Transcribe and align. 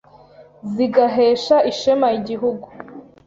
zigahesha 0.73 1.55
ishema 1.71 2.07
Igihugu. 2.19 2.67